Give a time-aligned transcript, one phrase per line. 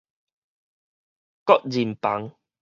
[1.45, 2.33] 個人房